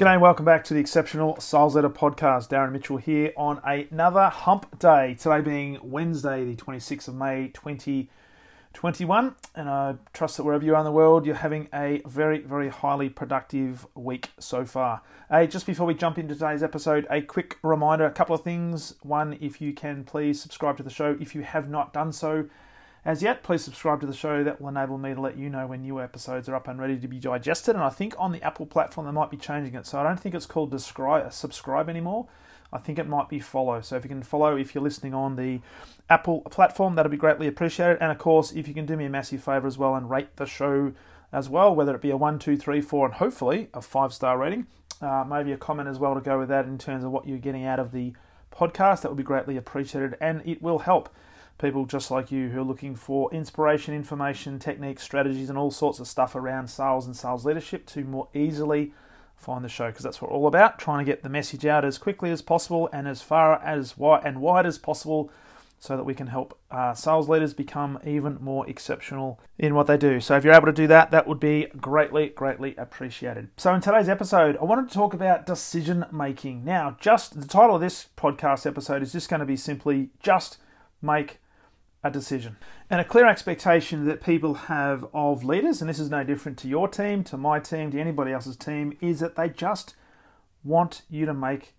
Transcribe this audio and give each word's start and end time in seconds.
G'day 0.00 0.14
and 0.14 0.22
welcome 0.22 0.46
back 0.46 0.64
to 0.64 0.72
the 0.72 0.80
Exceptional 0.80 1.38
Sales 1.40 1.76
Leader 1.76 1.90
Podcast. 1.90 2.48
Darren 2.48 2.72
Mitchell 2.72 2.96
here 2.96 3.34
on 3.36 3.60
another 3.66 4.30
hump 4.30 4.78
day. 4.78 5.12
Today 5.12 5.42
being 5.42 5.78
Wednesday, 5.82 6.42
the 6.42 6.56
26th 6.56 7.08
of 7.08 7.16
May, 7.16 7.48
2021. 7.48 9.34
And 9.54 9.68
I 9.68 9.96
trust 10.14 10.38
that 10.38 10.44
wherever 10.44 10.64
you 10.64 10.74
are 10.74 10.78
in 10.78 10.86
the 10.86 10.90
world, 10.90 11.26
you're 11.26 11.34
having 11.34 11.68
a 11.74 12.00
very, 12.06 12.38
very 12.38 12.70
highly 12.70 13.10
productive 13.10 13.86
week 13.94 14.30
so 14.38 14.64
far. 14.64 15.02
Hey, 15.30 15.46
just 15.46 15.66
before 15.66 15.86
we 15.86 15.92
jump 15.92 16.16
into 16.16 16.32
today's 16.32 16.62
episode, 16.62 17.06
a 17.10 17.20
quick 17.20 17.58
reminder 17.62 18.06
a 18.06 18.10
couple 18.10 18.34
of 18.34 18.40
things. 18.40 18.94
One, 19.02 19.36
if 19.38 19.60
you 19.60 19.74
can 19.74 20.04
please 20.04 20.40
subscribe 20.40 20.78
to 20.78 20.82
the 20.82 20.88
show 20.88 21.18
if 21.20 21.34
you 21.34 21.42
have 21.42 21.68
not 21.68 21.92
done 21.92 22.14
so 22.14 22.46
as 23.04 23.22
yet, 23.22 23.42
please 23.42 23.64
subscribe 23.64 24.00
to 24.00 24.06
the 24.06 24.12
show. 24.12 24.44
That 24.44 24.60
will 24.60 24.68
enable 24.68 24.98
me 24.98 25.14
to 25.14 25.20
let 25.20 25.38
you 25.38 25.48
know 25.48 25.66
when 25.66 25.82
new 25.82 26.00
episodes 26.00 26.48
are 26.48 26.54
up 26.54 26.68
and 26.68 26.78
ready 26.78 26.98
to 26.98 27.08
be 27.08 27.18
digested. 27.18 27.74
And 27.74 27.82
I 27.82 27.88
think 27.88 28.14
on 28.18 28.32
the 28.32 28.42
Apple 28.42 28.66
platform, 28.66 29.06
they 29.06 29.12
might 29.12 29.30
be 29.30 29.36
changing 29.36 29.74
it. 29.74 29.86
So 29.86 29.98
I 29.98 30.02
don't 30.02 30.20
think 30.20 30.34
it's 30.34 30.46
called 30.46 30.70
describe, 30.70 31.32
subscribe 31.32 31.88
anymore. 31.88 32.28
I 32.72 32.78
think 32.78 32.98
it 32.98 33.08
might 33.08 33.28
be 33.28 33.40
follow. 33.40 33.80
So 33.80 33.96
if 33.96 34.04
you 34.04 34.08
can 34.08 34.22
follow, 34.22 34.56
if 34.56 34.74
you're 34.74 34.84
listening 34.84 35.14
on 35.14 35.36
the 35.36 35.60
Apple 36.08 36.42
platform, 36.42 36.94
that'll 36.94 37.10
be 37.10 37.16
greatly 37.16 37.46
appreciated. 37.46 37.98
And 38.00 38.12
of 38.12 38.18
course, 38.18 38.52
if 38.52 38.68
you 38.68 38.74
can 38.74 38.86
do 38.86 38.96
me 38.96 39.06
a 39.06 39.10
massive 39.10 39.42
favor 39.42 39.66
as 39.66 39.78
well 39.78 39.94
and 39.94 40.08
rate 40.08 40.36
the 40.36 40.46
show 40.46 40.92
as 41.32 41.48
well, 41.48 41.74
whether 41.74 41.94
it 41.94 42.02
be 42.02 42.10
a 42.10 42.16
one, 42.16 42.38
two, 42.38 42.56
three, 42.56 42.80
four, 42.80 43.06
and 43.06 43.14
hopefully 43.14 43.68
a 43.74 43.80
five 43.80 44.12
star 44.12 44.38
rating, 44.38 44.66
uh, 45.00 45.24
maybe 45.28 45.52
a 45.52 45.56
comment 45.56 45.88
as 45.88 45.98
well 45.98 46.14
to 46.14 46.20
go 46.20 46.38
with 46.38 46.48
that 46.48 46.66
in 46.66 46.78
terms 46.78 47.02
of 47.02 47.10
what 47.10 47.26
you're 47.26 47.38
getting 47.38 47.64
out 47.64 47.80
of 47.80 47.92
the 47.92 48.12
podcast, 48.52 49.02
that 49.02 49.08
would 49.08 49.16
be 49.16 49.22
greatly 49.22 49.56
appreciated. 49.56 50.16
And 50.20 50.42
it 50.44 50.62
will 50.62 50.80
help 50.80 51.08
people 51.60 51.84
just 51.84 52.10
like 52.10 52.32
you 52.32 52.48
who 52.48 52.60
are 52.60 52.64
looking 52.64 52.94
for 52.94 53.32
inspiration, 53.32 53.94
information, 53.94 54.58
techniques, 54.58 55.02
strategies, 55.02 55.48
and 55.48 55.58
all 55.58 55.70
sorts 55.70 56.00
of 56.00 56.08
stuff 56.08 56.34
around 56.34 56.68
sales 56.68 57.06
and 57.06 57.16
sales 57.16 57.44
leadership 57.44 57.86
to 57.86 58.04
more 58.04 58.28
easily 58.34 58.92
find 59.36 59.64
the 59.64 59.68
show 59.68 59.88
because 59.88 60.02
that's 60.02 60.20
what 60.20 60.30
we're 60.30 60.36
all 60.36 60.46
about 60.46 60.78
trying 60.78 61.04
to 61.04 61.10
get 61.10 61.22
the 61.22 61.28
message 61.28 61.64
out 61.64 61.84
as 61.84 61.98
quickly 61.98 62.30
as 62.30 62.42
possible 62.42 62.88
and 62.92 63.08
as 63.08 63.22
far 63.22 63.60
as 63.62 63.96
wide 63.96 64.22
and 64.24 64.40
wide 64.40 64.66
as 64.66 64.78
possible 64.78 65.30
so 65.78 65.96
that 65.96 66.04
we 66.04 66.14
can 66.14 66.26
help 66.26 66.58
uh, 66.70 66.92
sales 66.92 67.26
leaders 67.26 67.54
become 67.54 67.98
even 68.04 68.36
more 68.38 68.68
exceptional 68.68 69.40
in 69.58 69.74
what 69.74 69.86
they 69.86 69.96
do. 69.96 70.20
So, 70.20 70.36
if 70.36 70.44
you're 70.44 70.52
able 70.52 70.66
to 70.66 70.72
do 70.72 70.86
that, 70.88 71.10
that 71.10 71.26
would 71.26 71.40
be 71.40 71.68
greatly, 71.80 72.28
greatly 72.28 72.74
appreciated. 72.76 73.48
So, 73.56 73.72
in 73.74 73.80
today's 73.80 74.10
episode, 74.10 74.58
I 74.58 74.64
wanted 74.64 74.90
to 74.90 74.94
talk 74.94 75.14
about 75.14 75.46
decision 75.46 76.04
making. 76.12 76.64
Now, 76.66 76.98
just 77.00 77.40
the 77.40 77.48
title 77.48 77.76
of 77.76 77.80
this 77.80 78.08
podcast 78.14 78.66
episode 78.66 79.02
is 79.02 79.12
just 79.12 79.30
going 79.30 79.40
to 79.40 79.46
be 79.46 79.56
simply 79.56 80.10
just 80.20 80.58
make 81.00 81.38
a 82.02 82.10
decision. 82.10 82.56
And 82.88 83.00
a 83.00 83.04
clear 83.04 83.26
expectation 83.26 84.06
that 84.06 84.22
people 84.22 84.54
have 84.54 85.06
of 85.12 85.44
leaders, 85.44 85.80
and 85.80 85.90
this 85.90 85.98
is 85.98 86.10
no 86.10 86.24
different 86.24 86.58
to 86.58 86.68
your 86.68 86.88
team, 86.88 87.22
to 87.24 87.36
my 87.36 87.60
team, 87.60 87.90
to 87.92 88.00
anybody 88.00 88.32
else's 88.32 88.56
team, 88.56 88.96
is 89.00 89.20
that 89.20 89.36
they 89.36 89.48
just 89.48 89.94
want 90.64 91.02
you 91.10 91.26
to 91.26 91.34
make 91.34 91.74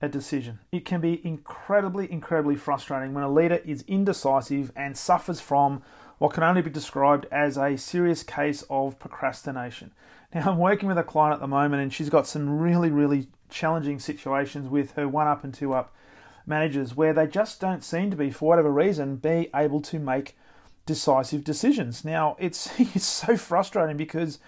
a 0.00 0.08
decision. 0.08 0.60
It 0.72 0.84
can 0.84 1.00
be 1.00 1.24
incredibly, 1.26 2.10
incredibly 2.10 2.56
frustrating 2.56 3.14
when 3.14 3.24
a 3.24 3.32
leader 3.32 3.60
is 3.64 3.84
indecisive 3.86 4.72
and 4.76 4.96
suffers 4.96 5.40
from 5.40 5.82
what 6.18 6.32
can 6.32 6.42
only 6.42 6.62
be 6.62 6.70
described 6.70 7.26
as 7.30 7.56
a 7.56 7.76
serious 7.76 8.22
case 8.22 8.64
of 8.70 8.98
procrastination. 8.98 9.92
Now, 10.34 10.50
I'm 10.50 10.58
working 10.58 10.90
with 10.90 10.98
a 10.98 11.02
client 11.02 11.32
at 11.32 11.40
the 11.40 11.46
moment, 11.46 11.82
and 11.82 11.90
she's 11.90 12.10
got 12.10 12.26
some 12.26 12.58
really, 12.58 12.90
really 12.90 13.28
challenging 13.48 13.98
situations 13.98 14.68
with 14.68 14.92
her 14.92 15.08
one 15.08 15.26
up 15.26 15.42
and 15.42 15.54
two 15.54 15.72
up 15.72 15.94
managers 16.48 16.96
where 16.96 17.12
they 17.12 17.26
just 17.26 17.60
don't 17.60 17.84
seem 17.84 18.10
to 18.10 18.16
be, 18.16 18.30
for 18.30 18.48
whatever 18.48 18.72
reason, 18.72 19.16
be 19.16 19.50
able 19.54 19.80
to 19.82 19.98
make 19.98 20.36
decisive 20.86 21.44
decisions. 21.44 22.04
Now, 22.04 22.36
it's 22.38 22.68
it's 22.80 23.06
so 23.06 23.36
frustrating 23.36 23.96
because 23.96 24.38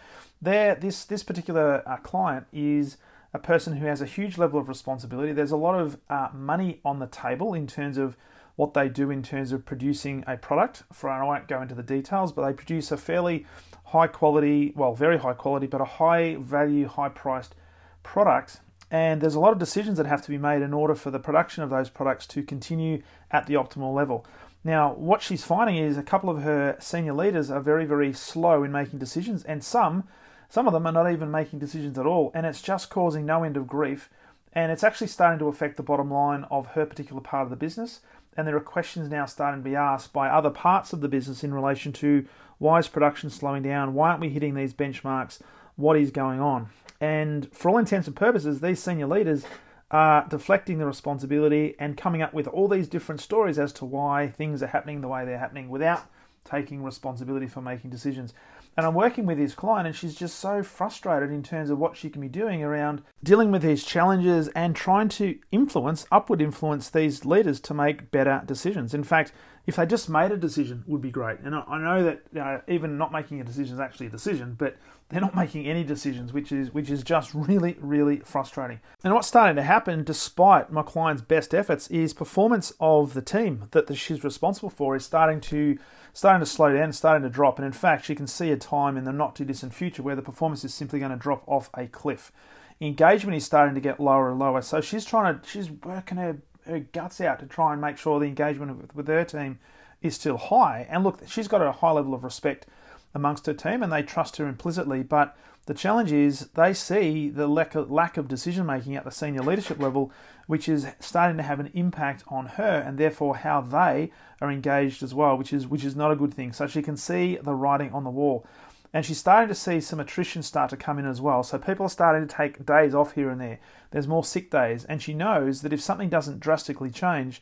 there 0.41 0.75
this 0.75 1.05
this 1.05 1.23
particular 1.23 1.83
uh, 1.87 1.99
client 1.99 2.47
is 2.53 2.97
a 3.33 3.39
person 3.39 3.77
who 3.77 3.87
has 3.87 4.01
a 4.01 4.07
huge 4.07 4.39
level 4.39 4.59
of 4.59 4.69
responsibility. 4.69 5.33
There's 5.33 5.53
a 5.53 5.57
lot 5.57 5.79
of 5.79 5.99
uh, 6.09 6.29
money 6.35 6.81
on 6.85 6.99
the 6.99 7.07
table 7.07 7.55
in 7.55 7.67
terms 7.67 7.97
of 7.97 8.17
what 8.57 8.75
they 8.75 8.89
do 8.89 9.11
in 9.11 9.23
terms 9.23 9.53
of 9.53 9.65
producing 9.65 10.25
a 10.27 10.37
product. 10.37 10.83
For 10.93 11.09
I 11.09 11.25
won't 11.25 11.47
go 11.47 11.63
into 11.63 11.75
the 11.75 11.83
details, 11.83 12.33
but 12.33 12.47
they 12.47 12.53
produce 12.53 12.91
a 12.91 12.97
fairly 12.97 13.47
high 13.87 14.09
quality, 14.09 14.73
well, 14.75 14.95
very 14.95 15.19
high 15.19 15.33
quality, 15.35 15.67
but 15.67 15.81
a 15.81 15.85
high 15.85 16.37
value, 16.41 16.87
high 16.87 17.09
priced 17.09 17.55
product 18.03 18.61
and 18.91 19.21
there's 19.21 19.35
a 19.35 19.41
lot 19.41 19.53
of 19.53 19.59
decisions 19.59 19.99
that 19.99 20.07
have 20.07 20.23
to 20.23 20.31
be 20.31 20.39
made 20.39 20.63
in 20.63 20.73
order 20.73 20.95
for 20.95 21.11
the 21.11 21.19
production 21.19 21.63
of 21.63 21.71
those 21.71 21.89
products 21.89 22.27
to 22.29 22.43
continue 22.43 23.03
at 23.31 23.47
the 23.47 23.55
optimal 23.55 23.95
level. 23.95 24.27
Now, 24.65 24.93
what 24.95 25.23
she's 25.23 25.45
finding 25.45 25.77
is 25.77 25.97
a 25.97 26.03
couple 26.03 26.29
of 26.29 26.43
her 26.43 26.77
senior 26.81 27.15
leaders 27.15 27.51
are 27.51 27.61
very, 27.61 27.87
very 27.87 28.13
slow 28.13 28.63
in 28.63 28.73
making 28.73 28.99
decisions, 28.99 29.43
and 29.45 29.65
some, 29.65 30.05
some 30.49 30.67
of 30.67 30.73
them 30.73 30.87
are 30.87 30.93
not 30.93 31.11
even 31.11 31.31
making 31.31 31.61
decisions 31.61 31.99
at 31.99 32.07
all, 32.07 32.31
and 32.35 32.45
it's 32.45 32.61
just 32.61 32.91
causing 32.91 33.25
no 33.25 33.45
end 33.45 33.57
of 33.57 33.67
grief. 33.67 34.11
And 34.53 34.73
it's 34.73 34.85
actually 34.85 35.07
starting 35.07 35.39
to 35.39 35.47
affect 35.47 35.77
the 35.77 35.83
bottom 35.83 36.11
line 36.13 36.45
of 36.51 36.69
her 36.69 36.85
particular 36.85 37.23
part 37.23 37.45
of 37.45 37.51
the 37.51 37.57
business. 37.57 38.01
And 38.37 38.47
there 38.47 38.57
are 38.57 38.61
questions 38.61 39.09
now 39.09 39.27
starting 39.27 39.63
to 39.63 39.69
be 39.69 39.77
asked 39.77 40.13
by 40.13 40.29
other 40.29 40.51
parts 40.51 40.93
of 40.93 41.01
the 41.01 41.09
business 41.09 41.45
in 41.45 41.55
relation 41.55 41.93
to 41.95 42.27
why 42.59 42.79
is 42.79 42.89
production 42.89 43.31
slowing 43.31 43.63
down? 43.63 43.95
Why 43.95 44.11
aren't 44.11 44.21
we 44.21 44.29
hitting 44.29 44.55
these 44.55 44.75
benchmarks? 44.75 45.39
What 45.81 45.97
is 45.97 46.11
going 46.11 46.41
on? 46.41 46.69
And 47.01 47.51
for 47.55 47.71
all 47.71 47.79
intents 47.79 48.07
and 48.07 48.15
purposes, 48.15 48.61
these 48.61 48.83
senior 48.83 49.07
leaders 49.07 49.47
are 49.91 50.27
deflecting 50.29 50.77
the 50.77 50.85
responsibility 50.85 51.75
and 51.79 51.97
coming 51.97 52.21
up 52.21 52.35
with 52.35 52.47
all 52.49 52.69
these 52.69 52.87
different 52.87 53.23
stories 53.23 53.59
as 53.59 53.73
to 53.73 53.87
why 53.87 54.29
things 54.29 54.63
are 54.63 54.67
happening 54.67 55.01
the 55.01 55.09
way 55.09 55.25
they're 55.25 55.39
happening 55.39 55.71
without 55.71 56.03
taking 56.45 56.85
responsibility 56.85 57.47
for 57.47 57.63
making 57.63 57.89
decisions. 57.89 58.35
And 58.77 58.87
I'm 58.87 58.95
working 58.95 59.27
with 59.27 59.39
this 59.39 59.55
client, 59.55 59.87
and 59.87 59.97
she's 59.97 60.15
just 60.15 60.39
so 60.39 60.63
frustrated 60.63 61.31
in 61.31 61.43
terms 61.43 61.71
of 61.71 61.79
what 61.79 61.97
she 61.97 62.09
can 62.09 62.21
be 62.21 62.29
doing 62.29 62.63
around 62.63 63.03
dealing 63.23 63.51
with 63.51 63.63
these 63.63 63.85
challenges 63.85 64.49
and 64.49 64.75
trying 64.75 65.09
to 65.11 65.39
influence, 65.53 66.07
upward 66.11 66.41
influence 66.41 66.89
these 66.89 67.25
leaders 67.25 67.61
to 67.61 67.75
make 67.75 68.11
better 68.11 68.43
decisions. 68.47 68.95
In 68.95 69.05
fact, 69.05 69.33
if 69.67 69.77
they 69.77 69.87
just 69.87 70.09
made 70.09 70.33
a 70.33 70.37
decision, 70.37 70.85
would 70.87 71.03
be 71.03 71.11
great. 71.11 71.41
And 71.41 71.55
I 71.55 71.79
know 71.79 72.03
that 72.03 72.23
you 72.33 72.41
know, 72.41 72.61
even 72.67 72.97
not 72.97 73.13
making 73.13 73.41
a 73.41 73.45
decision 73.45 73.75
is 73.75 73.81
actually 73.81 74.07
a 74.07 74.11
decision, 74.11 74.55
but 74.59 74.77
they're 75.11 75.21
not 75.21 75.37
making 75.37 75.67
any 75.67 75.85
decisions, 75.85 76.33
which 76.33 76.51
is 76.51 76.73
which 76.73 76.91
is 76.91 77.03
just 77.03 77.35
really, 77.35 77.77
really 77.81 78.21
frustrating. 78.21 78.81
And 79.05 79.13
what's 79.13 79.29
starting 79.29 79.57
to 79.57 79.63
happen, 79.63 80.05
despite 80.05 80.73
my 80.73 80.83
client's 80.83 81.23
best 81.23 81.55
efforts, 81.55 81.89
is 81.89 82.15
performance 82.15 82.73
of 82.81 83.15
the 83.15 83.23
team 83.23 83.69
that 83.73 83.95
she's 83.97 84.25
responsible 84.25 84.71
for 84.71 84.97
is 84.97 85.05
starting 85.05 85.41
to 85.43 85.79
starting 86.13 86.41
to 86.41 86.47
slow 86.47 86.73
down, 86.73 86.93
starting 86.93 87.23
to 87.23 87.31
drop. 87.31 87.59
And 87.59 87.67
in 87.67 87.73
fact, 87.73 88.05
she 88.05 88.15
can 88.15 88.27
see 88.27 88.51
a 88.51 88.57
time 88.57 88.97
in 88.97 89.05
the 89.05 89.13
not 89.13 89.37
too 89.37 89.45
distant 89.45 89.75
future 89.75 90.03
where 90.03 90.17
the 90.17 90.23
performance 90.23 90.65
is 90.65 90.75
simply 90.75 90.99
going 90.99 91.11
to 91.11 91.17
drop 91.17 91.43
off 91.47 91.71
a 91.77 91.87
cliff. 91.87 92.33
Engagement 92.81 93.37
is 93.37 93.45
starting 93.45 93.75
to 93.75 93.81
get 93.81 94.01
lower 94.01 94.31
and 94.31 94.39
lower. 94.39 94.63
So 94.63 94.81
she's 94.81 95.05
trying 95.05 95.39
to 95.39 95.49
she's 95.49 95.71
working 95.71 96.19
her 96.19 96.39
her 96.67 96.81
guts 96.81 97.21
out 97.21 97.41
to 97.41 97.47
try 97.47 97.73
and 97.73 97.81
make 97.81 97.99
sure 97.99 98.21
the 98.21 98.27
engagement 98.27 98.77
with, 98.77 98.95
with 98.95 99.09
her 99.09 99.25
team 99.25 99.59
is 100.03 100.15
still 100.15 100.37
high. 100.37 100.87
And 100.91 101.05
look, 101.05 101.21
she's 101.27 101.49
got 101.49 101.63
a 101.63 101.73
high 101.73 101.91
level 101.93 102.15
of 102.15 102.25
respect 102.25 102.67
amongst 103.15 103.47
her 103.47 103.55
team 103.55 103.83
and 103.83 103.93
they 103.93 104.03
trust 104.03 104.37
her 104.37 104.47
implicitly. 104.47 105.03
But 105.03 105.37
the 105.67 105.75
challenge 105.75 106.13
is 106.13 106.49
they 106.55 106.73
see 106.73 107.29
the 107.29 107.47
lack 107.47 107.77
of, 107.77 108.29
decision 108.29 108.67
making 108.67 108.97
at 108.97 109.05
the 109.05 109.11
senior 109.11 109.43
leadership 109.43 109.79
level, 109.79 110.11
which 110.47 110.69
is 110.69 110.87
starting 110.99 111.37
to 111.37 111.43
have 111.43 111.61
an 111.61 111.71
impact 111.75 112.25
on 112.29 112.47
her 112.47 112.83
and 112.85 112.99
therefore 112.99 113.37
how 113.37 113.61
they 113.61 114.11
are 114.41 114.51
engaged 114.51 115.03
as 115.03 115.15
well, 115.15 115.37
which 115.37 115.53
is 115.53 115.67
which 115.67 115.85
is 115.85 115.95
not 115.95 116.11
a 116.11 116.17
good 116.17 116.35
thing. 116.35 116.53
So 116.53 116.67
she 116.67 116.83
can 116.83 116.97
see 116.97 117.37
the 117.37 117.55
writing 117.55 117.93
on 117.93 118.05
the 118.05 118.11
wall. 118.11 118.47
And 118.93 119.07
she's 119.07 119.19
starting 119.19 119.49
to 119.49 119.55
see 119.55 119.81
some 119.81 120.01
attrition 120.01 120.43
start 120.43 120.71
to 120.71 120.77
come 120.77 120.99
in 120.99 121.07
as 121.07 121.21
well. 121.21 121.45
So 121.45 121.59
people 121.59 121.87
are 121.87 121.91
starting 121.91 122.27
to 122.27 122.35
take 122.35 122.67
days 122.67 122.93
off 122.93 123.13
here 123.13 123.31
and 123.31 123.41
there. 123.41 123.61
There's 123.93 124.09
more 124.09 124.25
sick 124.25 124.51
days. 124.51 124.85
And 124.85 125.01
she 125.01 125.15
knows 125.15 125.63
that 125.63 125.73
if 125.73 125.81
something 125.81 126.09
doesn't 126.09 126.41
drastically 126.41 126.91
change, 126.91 127.41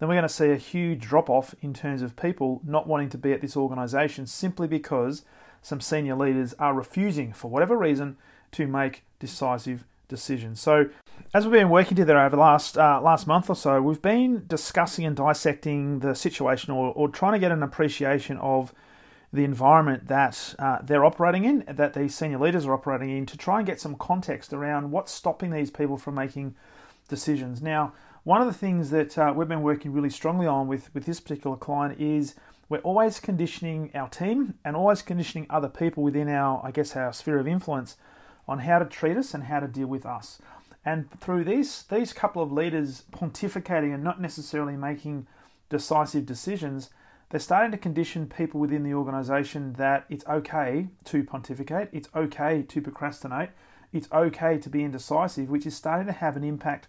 then 0.00 0.08
we're 0.08 0.14
going 0.14 0.22
to 0.22 0.28
see 0.28 0.50
a 0.50 0.56
huge 0.56 1.02
drop 1.02 1.28
off 1.28 1.54
in 1.60 1.74
terms 1.74 2.00
of 2.00 2.16
people 2.16 2.62
not 2.64 2.88
wanting 2.88 3.10
to 3.10 3.18
be 3.18 3.32
at 3.32 3.42
this 3.42 3.56
organisation 3.56 4.26
simply 4.26 4.66
because 4.66 5.24
some 5.62 5.80
senior 5.80 6.16
leaders 6.16 6.54
are 6.58 6.72
refusing, 6.72 7.34
for 7.34 7.50
whatever 7.50 7.76
reason, 7.76 8.16
to 8.52 8.66
make 8.66 9.04
decisive 9.18 9.84
decisions. 10.08 10.58
So, 10.58 10.86
as 11.34 11.44
we've 11.44 11.52
been 11.52 11.68
working 11.68 11.96
together 11.96 12.18
over 12.18 12.34
the 12.34 12.40
last 12.40 12.78
uh, 12.78 13.00
last 13.02 13.26
month 13.26 13.50
or 13.50 13.54
so, 13.54 13.82
we've 13.82 14.00
been 14.00 14.44
discussing 14.46 15.04
and 15.04 15.14
dissecting 15.14 16.00
the 16.00 16.14
situation, 16.14 16.72
or, 16.72 16.92
or 16.94 17.10
trying 17.10 17.34
to 17.34 17.38
get 17.38 17.52
an 17.52 17.62
appreciation 17.62 18.38
of 18.38 18.72
the 19.34 19.44
environment 19.44 20.08
that 20.08 20.54
uh, 20.58 20.78
they're 20.82 21.04
operating 21.04 21.44
in, 21.44 21.62
that 21.68 21.92
these 21.92 22.14
senior 22.14 22.38
leaders 22.38 22.64
are 22.64 22.72
operating 22.72 23.10
in, 23.10 23.26
to 23.26 23.36
try 23.36 23.58
and 23.58 23.66
get 23.66 23.78
some 23.78 23.94
context 23.94 24.54
around 24.54 24.90
what's 24.90 25.12
stopping 25.12 25.50
these 25.50 25.70
people 25.70 25.98
from 25.98 26.14
making 26.14 26.54
decisions. 27.06 27.60
Now, 27.60 27.92
one 28.24 28.40
of 28.40 28.46
the 28.46 28.52
things 28.54 28.90
that 28.90 29.16
uh, 29.16 29.32
we've 29.34 29.48
been 29.48 29.62
working 29.62 29.92
really 29.92 30.10
strongly 30.10 30.46
on 30.46 30.68
with, 30.68 30.92
with 30.94 31.06
this 31.06 31.20
particular 31.20 31.56
client 31.56 32.00
is 32.00 32.34
we're 32.68 32.78
always 32.78 33.18
conditioning 33.18 33.90
our 33.94 34.08
team 34.08 34.54
and 34.64 34.76
always 34.76 35.02
conditioning 35.02 35.46
other 35.48 35.68
people 35.68 36.02
within 36.02 36.28
our, 36.28 36.64
I 36.64 36.70
guess, 36.70 36.94
our 36.94 37.12
sphere 37.12 37.38
of 37.38 37.48
influence 37.48 37.96
on 38.46 38.60
how 38.60 38.78
to 38.78 38.84
treat 38.84 39.16
us 39.16 39.34
and 39.34 39.44
how 39.44 39.60
to 39.60 39.68
deal 39.68 39.86
with 39.86 40.04
us. 40.04 40.40
And 40.84 41.10
through 41.20 41.44
these 41.44 41.84
these 41.90 42.12
couple 42.12 42.42
of 42.42 42.52
leaders 42.52 43.04
pontificating 43.12 43.92
and 43.92 44.02
not 44.02 44.20
necessarily 44.20 44.76
making 44.76 45.26
decisive 45.68 46.26
decisions, 46.26 46.90
they're 47.30 47.40
starting 47.40 47.70
to 47.72 47.78
condition 47.78 48.26
people 48.26 48.60
within 48.60 48.82
the 48.82 48.94
organization 48.94 49.74
that 49.74 50.04
it's 50.08 50.26
okay 50.26 50.88
to 51.04 51.24
pontificate, 51.24 51.88
it's 51.92 52.08
okay 52.14 52.62
to 52.62 52.80
procrastinate, 52.80 53.50
it's 53.92 54.08
okay 54.12 54.58
to 54.58 54.68
be 54.68 54.84
indecisive, 54.84 55.50
which 55.50 55.66
is 55.66 55.76
starting 55.76 56.06
to 56.06 56.12
have 56.12 56.36
an 56.36 56.44
impact 56.44 56.88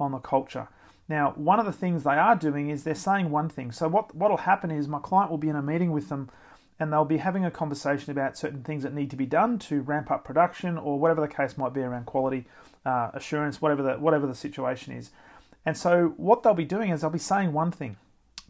on 0.00 0.12
the 0.12 0.18
culture. 0.18 0.68
Now, 1.08 1.32
one 1.36 1.58
of 1.58 1.66
the 1.66 1.72
things 1.72 2.04
they 2.04 2.10
are 2.10 2.36
doing 2.36 2.70
is 2.70 2.84
they're 2.84 2.94
saying 2.94 3.30
one 3.30 3.48
thing. 3.48 3.72
So 3.72 3.88
what 3.88 4.14
what'll 4.14 4.38
happen 4.38 4.70
is 4.70 4.86
my 4.86 5.00
client 5.00 5.30
will 5.30 5.38
be 5.38 5.48
in 5.48 5.56
a 5.56 5.62
meeting 5.62 5.90
with 5.90 6.08
them 6.08 6.30
and 6.78 6.92
they'll 6.92 7.04
be 7.04 7.18
having 7.18 7.44
a 7.44 7.50
conversation 7.50 8.10
about 8.10 8.38
certain 8.38 8.62
things 8.62 8.82
that 8.84 8.94
need 8.94 9.10
to 9.10 9.16
be 9.16 9.26
done 9.26 9.58
to 9.58 9.82
ramp 9.82 10.10
up 10.10 10.24
production 10.24 10.78
or 10.78 10.98
whatever 10.98 11.20
the 11.20 11.28
case 11.28 11.58
might 11.58 11.74
be 11.74 11.82
around 11.82 12.06
quality 12.06 12.46
uh, 12.86 13.10
assurance, 13.12 13.60
whatever 13.60 13.82
the 13.82 13.92
whatever 13.94 14.26
the 14.26 14.34
situation 14.34 14.94
is. 14.94 15.10
And 15.66 15.76
so 15.76 16.14
what 16.16 16.42
they'll 16.42 16.54
be 16.54 16.64
doing 16.64 16.90
is 16.90 17.02
they'll 17.02 17.10
be 17.10 17.18
saying 17.18 17.52
one 17.52 17.70
thing, 17.70 17.96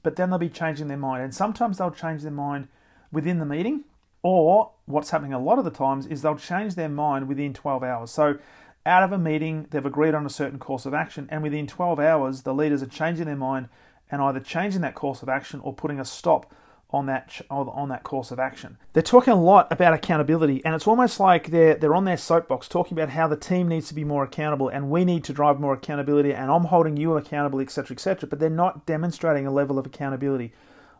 but 0.03 0.17
then 0.17 0.31
they'll 0.31 0.39
be 0.39 0.49
changing 0.49 0.87
their 0.87 0.97
mind. 0.97 1.25
And 1.25 1.35
sometimes 1.35 1.79
they'll 1.79 1.91
change 1.91 2.23
their 2.23 2.31
mind 2.31 2.69
within 3.11 3.39
the 3.39 3.47
meeting, 3.47 3.85
or 4.23 4.71
what's 4.85 5.11
happening 5.11 5.33
a 5.33 5.39
lot 5.39 5.59
of 5.59 5.65
the 5.65 5.71
times 5.71 6.07
is 6.07 6.23
they'll 6.23 6.37
change 6.37 6.75
their 6.75 6.89
mind 6.89 7.27
within 7.27 7.55
12 7.55 7.83
hours. 7.83 8.11
So 8.11 8.39
out 8.87 9.03
of 9.03 9.13
a 9.13 9.19
meeting, 9.19 9.67
they've 9.71 9.85
agreed 9.85 10.15
on 10.15 10.25
a 10.25 10.31
certain 10.31 10.59
course 10.59 10.87
of 10.87 10.95
action, 10.95 11.29
and 11.31 11.43
within 11.43 11.67
12 11.67 12.01
hours, 12.01 12.43
the 12.43 12.55
leaders 12.55 12.83
are 12.83 12.87
changing 12.87 13.27
their 13.27 13.37
mind 13.37 13.69
and 14.11 14.23
either 14.23 14.41
changing 14.41 14.81
that 14.81 14.95
course 14.95 15.23
of 15.23 15.29
action 15.29 15.61
or 15.61 15.73
putting 15.73 16.01
a 16.01 16.05
stop 16.05 16.53
on 16.93 17.07
that 17.07 17.41
on 17.51 17.89
that 17.89 18.03
course 18.03 18.31
of 18.31 18.39
action. 18.39 18.77
They're 18.93 19.03
talking 19.03 19.33
a 19.33 19.41
lot 19.41 19.71
about 19.71 19.95
accountability, 19.95 20.65
and 20.65 20.75
it's 20.75 20.89
almost 20.89 21.21
like 21.21 21.51
they're 21.51 21.77
they're 21.77 21.95
on 21.95 22.05
their 22.05 22.17
soapbox 22.17 22.69
talking 22.69 22.99
about 22.99 23.11
how 23.11 23.29
the 23.29 23.37
team 23.37 23.69
needs 23.69 23.89
to 23.89 23.95
be 23.95 24.05
more 24.05 24.25
accountable, 24.25 24.69
and 24.69 24.91
we 24.91 25.05
need 25.05 25.25
to 25.25 25.33
drive 25.33 25.61
more 25.61 25.75
accountability, 25.75 26.33
and 26.35 26.51
I'm 26.51 26.65
holding 26.65 26.97
you 26.97 27.17
accountable, 27.17 27.61
etc., 27.61 27.95
etc. 27.95 28.29
But 28.29 28.41
they're 28.41 28.51
not 28.51 28.87
demonstrating 28.87 29.47
a 29.47 29.53
level 29.53 29.79
of 29.79 29.87
accountability. 29.87 30.53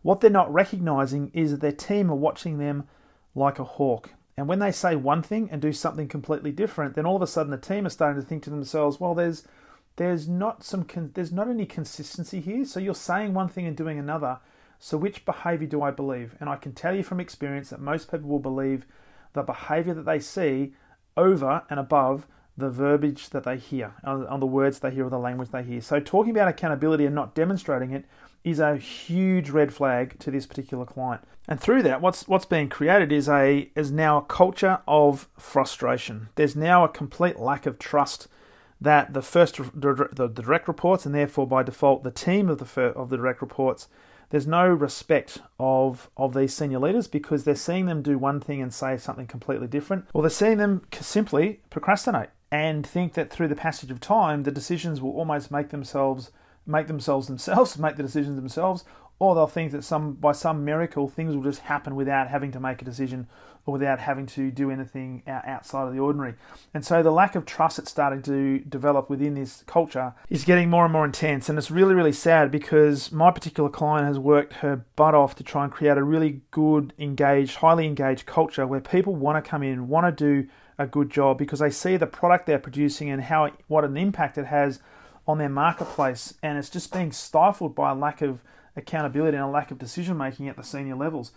What 0.03 0.21
they're 0.21 0.31
not 0.31 0.53
recognizing 0.53 1.31
is 1.35 1.51
that 1.51 1.61
their 1.61 1.73
team 1.73 2.11
are 2.11 2.17
watching 2.17 2.59
them 2.59 2.85
like 3.35 3.59
a 3.59 3.65
hawk. 3.65 4.11
And 4.41 4.49
when 4.49 4.59
they 4.59 4.73
say 4.73 4.97
one 4.97 5.23
thing 5.23 5.51
and 5.53 5.61
do 5.61 5.71
something 5.71 6.09
completely 6.09 6.51
different, 6.51 6.95
then 6.95 7.05
all 7.05 7.15
of 7.15 7.21
a 7.21 7.27
sudden 7.27 7.51
the 7.51 7.59
team 7.59 7.85
are 7.85 7.91
starting 7.91 8.23
to 8.23 8.27
think 8.27 8.43
to 8.45 8.51
themselves, 8.51 8.99
well, 8.99 9.15
there's 9.15 9.47
there's 9.97 10.27
not 10.27 10.65
some 10.65 10.87
there's 11.13 11.31
not 11.31 11.51
any 11.51 11.67
consistency 11.67 12.41
here. 12.41 12.65
So 12.65 12.81
you're 12.81 12.95
saying 12.95 13.35
one 13.35 13.49
thing 13.49 13.67
and 13.67 13.77
doing 13.77 13.99
another. 13.99 14.39
So 14.79 14.97
which 14.97 15.27
behavior 15.27 15.67
do 15.67 15.83
I 15.83 15.91
believe? 15.91 16.37
And 16.41 16.49
I 16.49 16.57
can 16.57 16.73
tell 16.73 16.97
you 16.97 17.03
from 17.03 17.21
experience 17.21 17.69
that 17.69 17.83
most 17.83 18.11
people 18.11 18.31
will 18.31 18.39
believe 18.39 18.87
the 19.35 19.43
behavior 19.43 19.93
that 19.93 20.07
they 20.07 20.21
see 20.21 20.73
over 21.19 21.65
and 21.69 21.79
above 21.79 22.27
the 22.57 22.71
verbiage 22.71 23.29
that 23.31 23.45
they 23.45 23.59
hear, 23.59 23.93
uh, 24.07 24.25
on 24.27 24.41
the 24.41 24.47
words 24.47 24.79
they 24.79 24.91
hear 24.91 25.05
or 25.05 25.11
the 25.11 25.19
language 25.19 25.51
they 25.51 25.63
hear. 25.63 25.83
So 25.83 26.01
talking 26.01 26.31
about 26.31 26.49
accountability 26.49 27.05
and 27.05 27.15
not 27.15 27.35
demonstrating 27.35 27.91
it 27.91 28.07
is 28.45 28.59
a 28.59 28.77
huge 28.77 29.51
red 29.51 29.73
flag 29.73 30.19
to 30.21 30.31
this 30.31 30.47
particular 30.47 30.85
client. 30.85 31.23
And 31.49 31.61
through 31.61 31.83
that, 31.83 32.01
what's 32.01 32.29
what's 32.29 32.45
being 32.45 32.69
created 32.69 33.13
is 33.13 33.29
a 33.29 33.71
is 33.75 33.91
now 33.91 34.19
a 34.19 34.23
culture 34.23 34.81
of 34.87 35.29
frustration. 35.37 36.29
There's 36.37 36.57
now 36.57 36.85
a 36.85 36.89
complete 36.89 37.39
lack 37.39 37.67
of 37.67 37.79
trust 37.79 38.29
that 38.81 39.13
the 39.13 39.23
first 39.23 39.57
the, 39.75 40.31
direct 40.33 40.67
reports 40.67 41.05
and 41.05 41.15
therefore 41.15 41.47
by 41.47 41.63
default 41.63 42.03
the 42.03 42.11
team 42.11 42.49
of 42.49 42.59
the 42.59 42.83
of 42.83 43.11
the 43.11 43.17
direct 43.17 43.43
reports 43.43 43.89
there's 44.31 44.47
no 44.47 44.67
respect 44.67 45.39
of 45.59 46.09
of 46.17 46.35
these 46.35 46.55
senior 46.55 46.79
leaders 46.79 47.07
because 47.07 47.45
they're 47.45 47.55
seeing 47.55 47.87
them 47.87 48.01
do 48.01 48.17
one 48.17 48.41
thing 48.41 48.63
and 48.63 48.73
say 48.73 48.97
something 48.97 49.27
completely 49.27 49.67
different 49.67 50.07
or 50.15 50.23
they're 50.23 50.31
seeing 50.31 50.59
them 50.59 50.83
simply 50.99 51.61
procrastinate 51.69 52.31
and 52.51 52.87
think 52.87 53.15
that 53.15 53.31
through 53.31 53.49
the 53.49 53.57
passage 53.57 53.91
of 53.91 54.01
time 54.01 54.45
the 54.45 54.51
decisions 54.51 55.01
will 55.01 55.13
almost 55.13 55.51
make 55.51 55.69
themselves 55.69 56.31
make 56.71 56.87
themselves 56.87 57.27
themselves, 57.27 57.79
make 57.79 57.97
the 57.97 58.03
decisions 58.03 58.37
themselves, 58.37 58.85
or 59.19 59.35
they'll 59.35 59.47
think 59.47 59.73
that 59.73 59.85
some 59.85 60.15
by 60.15 60.33
some 60.33 60.65
miracle 60.65 61.09
things 61.09 61.37
will 61.37 61.43
just 61.43 61.61
happen 61.61 61.95
without 61.95 62.29
having 62.29 62.53
to 62.53 62.61
make 62.61 62.81
a 62.81 62.85
decision 62.85 63.29
or 63.67 63.73
without 63.73 63.99
having 63.99 64.25
to 64.25 64.51
do 64.51 64.71
anything 64.71 65.23
outside 65.27 65.87
of 65.87 65.93
the 65.93 65.99
ordinary. 65.99 66.35
And 66.73 66.85
so 66.85 67.03
the 67.03 67.11
lack 67.11 67.35
of 67.35 67.45
trust 67.45 67.77
that's 67.77 67.91
starting 67.91 68.23
to 68.23 68.61
develop 68.61 69.11
within 69.11 69.35
this 69.35 69.63
culture 69.67 70.15
is 70.31 70.45
getting 70.45 70.71
more 70.71 70.85
and 70.85 70.93
more 70.93 71.05
intense. 71.05 71.49
And 71.49 71.59
it's 71.59 71.71
really, 71.71 71.95
really 71.95 72.13
sad 72.13 72.51
because 72.51 73.13
my 73.13 73.31
particular 73.31 73.69
client 73.69 74.07
has 74.07 74.19
worked 74.19 74.55
her 74.55 74.85
butt 74.97 75.15
off 75.15 75.35
to 75.37 75.45
try 75.45 75.65
and 75.65 75.73
create 75.73 75.99
a 75.99 76.03
really 76.03 76.41
good, 76.51 76.95
engaged, 76.99 77.57
highly 77.57 77.87
engaged 77.87 78.25
culture 78.25 78.67
where 78.67 78.81
people 78.81 79.15
want 79.15 79.43
to 79.43 79.49
come 79.49 79.63
in, 79.63 79.89
want 79.89 80.07
to 80.07 80.43
do 80.43 80.49
a 80.79 80.87
good 80.87 81.11
job 81.11 81.37
because 81.37 81.59
they 81.59 81.71
see 81.71 81.99
the 81.99 82.07
product 82.07 82.47
they're 82.47 82.59
producing 82.59 83.11
and 83.11 83.25
how 83.25 83.51
what 83.69 83.85
an 83.85 83.99
impact 83.99 84.39
it 84.39 84.47
has 84.47 84.81
on 85.31 85.39
their 85.39 85.49
marketplace, 85.49 86.35
and 86.43 86.59
it's 86.59 86.71
just 86.71 86.93
being 86.93 87.13
stifled 87.13 87.75
by 87.75 87.91
a 87.91 87.95
lack 87.95 88.21
of 88.21 88.41
accountability 88.77 89.37
and 89.37 89.45
a 89.45 89.49
lack 89.49 89.71
of 89.71 89.79
decision 89.79 90.17
making 90.17 90.49
at 90.49 90.57
the 90.57 90.63
senior 90.63 90.97
levels. 90.97 91.33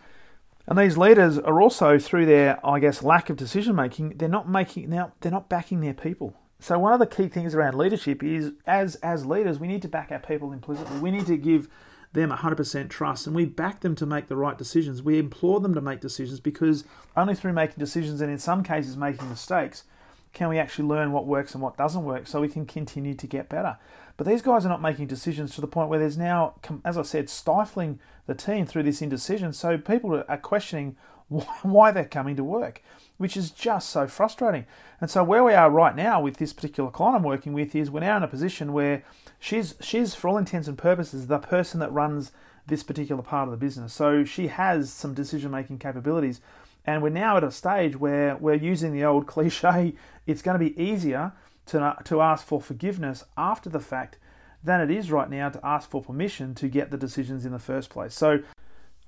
And 0.67 0.77
these 0.77 0.97
leaders 0.97 1.37
are 1.37 1.61
also 1.61 1.99
through 1.99 2.25
their, 2.25 2.65
I 2.65 2.79
guess, 2.79 3.03
lack 3.03 3.29
of 3.29 3.37
decision 3.37 3.75
making, 3.75 4.17
they're 4.17 4.29
not 4.29 4.49
making 4.49 4.89
now 4.89 5.11
they're 5.21 5.31
not 5.31 5.49
backing 5.49 5.81
their 5.81 5.93
people. 5.93 6.35
So 6.59 6.79
one 6.79 6.93
of 6.93 6.99
the 6.99 7.05
key 7.05 7.27
things 7.27 7.53
around 7.53 7.77
leadership 7.77 8.23
is 8.23 8.53
as 8.65 8.95
as 8.95 9.25
leaders, 9.25 9.59
we 9.59 9.67
need 9.67 9.81
to 9.81 9.89
back 9.89 10.11
our 10.11 10.19
people 10.19 10.53
implicitly. 10.53 10.99
We 10.99 11.11
need 11.11 11.25
to 11.27 11.37
give 11.37 11.67
them 12.13 12.29
100% 12.29 12.89
trust 12.89 13.27
and 13.27 13.35
we 13.35 13.45
back 13.45 13.81
them 13.81 13.95
to 13.95 14.05
make 14.05 14.27
the 14.27 14.37
right 14.37 14.57
decisions. 14.57 15.01
We 15.01 15.19
implore 15.19 15.59
them 15.59 15.73
to 15.73 15.81
make 15.81 15.99
decisions 15.99 16.39
because 16.39 16.85
only 17.17 17.35
through 17.35 17.53
making 17.53 17.79
decisions 17.79 18.21
and 18.21 18.31
in 18.31 18.37
some 18.37 18.63
cases 18.63 18.95
making 18.95 19.29
mistakes 19.29 19.83
can 20.33 20.49
we 20.49 20.57
actually 20.57 20.87
learn 20.87 21.11
what 21.11 21.27
works 21.27 21.53
and 21.53 21.61
what 21.61 21.77
doesn't 21.77 22.03
work 22.03 22.27
so 22.27 22.41
we 22.41 22.49
can 22.49 22.65
continue 22.65 23.13
to 23.13 23.27
get 23.27 23.49
better? 23.49 23.77
But 24.17 24.27
these 24.27 24.41
guys 24.41 24.65
are 24.65 24.69
not 24.69 24.81
making 24.81 25.07
decisions 25.07 25.55
to 25.55 25.61
the 25.61 25.67
point 25.67 25.89
where 25.89 25.99
there's 25.99 26.17
now, 26.17 26.55
as 26.83 26.97
I 26.97 27.03
said, 27.03 27.29
stifling 27.29 27.99
the 28.25 28.35
team 28.35 28.65
through 28.65 28.83
this 28.83 29.01
indecision. 29.01 29.53
So 29.53 29.77
people 29.77 30.23
are 30.27 30.37
questioning 30.37 30.95
why 31.61 31.91
they're 31.91 32.05
coming 32.05 32.35
to 32.35 32.43
work, 32.43 32.81
which 33.17 33.37
is 33.37 33.51
just 33.51 33.89
so 33.89 34.07
frustrating. 34.07 34.65
And 34.99 35.09
so 35.09 35.23
where 35.23 35.43
we 35.43 35.53
are 35.53 35.69
right 35.69 35.95
now 35.95 36.21
with 36.21 36.37
this 36.37 36.53
particular 36.53 36.91
client 36.91 37.17
I'm 37.17 37.23
working 37.23 37.53
with 37.53 37.75
is 37.75 37.89
we're 37.89 38.01
now 38.01 38.17
in 38.17 38.23
a 38.23 38.27
position 38.27 38.73
where 38.73 39.03
she's 39.39 39.75
she's 39.81 40.15
for 40.15 40.29
all 40.29 40.37
intents 40.37 40.67
and 40.67 40.77
purposes 40.77 41.27
the 41.27 41.39
person 41.39 41.79
that 41.79 41.91
runs 41.91 42.31
this 42.67 42.83
particular 42.83 43.21
part 43.21 43.47
of 43.47 43.51
the 43.51 43.57
business. 43.57 43.93
So 43.93 44.23
she 44.23 44.47
has 44.47 44.91
some 44.91 45.13
decision 45.13 45.51
making 45.51 45.79
capabilities. 45.79 46.39
And 46.85 47.01
we're 47.01 47.09
now 47.09 47.37
at 47.37 47.43
a 47.43 47.51
stage 47.51 47.97
where 47.97 48.35
we're 48.35 48.55
using 48.55 48.93
the 48.93 49.05
old 49.05 49.25
cliche 49.27 49.93
it's 50.25 50.41
going 50.41 50.57
to 50.57 50.63
be 50.63 50.81
easier 50.81 51.33
to, 51.67 51.95
to 52.03 52.21
ask 52.21 52.45
for 52.45 52.61
forgiveness 52.61 53.23
after 53.37 53.69
the 53.69 53.79
fact 53.79 54.17
than 54.63 54.81
it 54.81 54.89
is 54.89 55.11
right 55.11 55.29
now 55.29 55.49
to 55.49 55.59
ask 55.65 55.89
for 55.89 56.01
permission 56.01 56.55
to 56.55 56.67
get 56.67 56.91
the 56.91 56.97
decisions 56.97 57.45
in 57.45 57.51
the 57.51 57.59
first 57.59 57.89
place. 57.89 58.13
So 58.13 58.39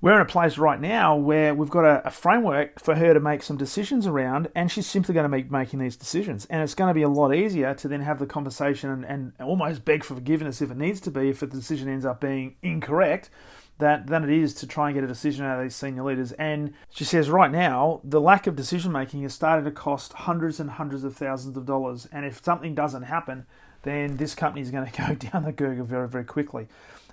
we're 0.01 0.15
in 0.15 0.21
a 0.21 0.25
place 0.25 0.57
right 0.57 0.79
now 0.79 1.15
where 1.15 1.53
we've 1.55 1.69
got 1.69 1.85
a, 1.85 2.07
a, 2.07 2.11
framework 2.11 2.79
for 2.79 2.95
her 2.95 3.13
to 3.13 3.19
make 3.19 3.41
some 3.41 3.57
decisions 3.57 4.05
around, 4.05 4.49
and 4.53 4.71
she's 4.71 4.85
simply 4.85 5.13
going 5.13 5.29
to 5.29 5.37
be 5.37 5.49
making 5.49 5.79
these 5.79 5.95
decisions. 5.95 6.45
And 6.47 6.61
it's 6.61 6.75
going 6.75 6.89
to 6.89 6.93
be 6.93 7.01
a 7.01 7.09
lot 7.09 7.33
easier 7.33 7.73
to 7.75 7.87
then 7.87 8.01
have 8.01 8.19
the 8.19 8.25
conversation 8.25 8.89
and, 8.89 9.05
and 9.05 9.33
almost 9.39 9.85
beg 9.85 10.03
for 10.03 10.15
forgiveness 10.15 10.61
if 10.61 10.69
it 10.69 10.77
needs 10.77 10.99
to 11.01 11.11
be, 11.11 11.29
if 11.29 11.39
the 11.39 11.47
decision 11.47 11.89
ends 11.89 12.05
up 12.05 12.21
being 12.21 12.55
incorrect, 12.61 13.29
that 13.77 14.07
than 14.07 14.23
it 14.23 14.29
is 14.29 14.53
to 14.55 14.67
try 14.67 14.87
and 14.87 14.95
get 14.95 15.03
a 15.03 15.07
decision 15.07 15.45
out 15.45 15.57
of 15.57 15.63
these 15.63 15.75
senior 15.75 16.03
leaders. 16.03 16.31
And 16.33 16.73
she 16.89 17.03
says 17.03 17.29
right 17.29 17.51
now, 17.51 18.01
the 18.03 18.21
lack 18.21 18.47
of 18.47 18.55
decision 18.55 18.91
making 18.91 19.23
is 19.23 19.33
starting 19.33 19.65
to 19.65 19.71
cost 19.71 20.13
hundreds 20.13 20.59
and 20.59 20.69
hundreds 20.71 21.03
of 21.03 21.15
thousands 21.15 21.57
of 21.57 21.65
dollars. 21.65 22.07
And 22.11 22.25
if 22.25 22.43
something 22.43 22.75
doesn't 22.75 23.03
happen, 23.03 23.45
then 23.83 24.17
this 24.17 24.35
company 24.35 24.61
is 24.61 24.71
going 24.71 24.85
to 24.91 24.97
go 24.97 25.15
down 25.15 25.43
the 25.43 25.53
gurgler 25.53 25.85
very, 25.85 26.07
very 26.07 26.25
quickly. 26.25 26.67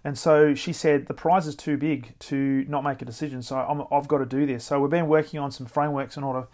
And 0.04 0.18
so 0.18 0.54
she 0.54 0.72
said, 0.72 1.06
the 1.06 1.14
prize 1.14 1.46
is 1.46 1.54
too 1.54 1.76
big 1.76 2.18
to 2.20 2.64
not 2.68 2.82
make 2.82 3.00
a 3.02 3.04
decision. 3.04 3.42
So 3.42 3.56
i 3.56 3.94
have 3.96 4.08
got 4.08 4.18
to 4.18 4.26
do 4.26 4.46
this. 4.46 4.64
So 4.64 4.80
we've 4.80 4.90
been 4.90 5.06
working 5.06 5.38
on 5.38 5.50
some 5.50 5.66
frameworks 5.66 6.16
in 6.16 6.24
order 6.24 6.48